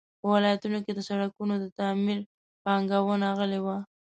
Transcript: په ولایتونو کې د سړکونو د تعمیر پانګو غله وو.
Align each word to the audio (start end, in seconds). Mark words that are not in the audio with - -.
په 0.19 0.25
ولایتونو 0.33 0.77
کې 0.85 0.91
د 0.95 0.99
سړکونو 1.09 1.53
د 1.59 1.65
تعمیر 1.79 2.19
پانګو 2.63 2.99
غله 3.39 3.59
وو. 3.65 3.77